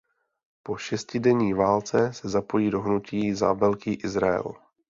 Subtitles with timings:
[0.63, 4.53] Po šestidenní válce se zapojil do Hnutí za Velký Izrael.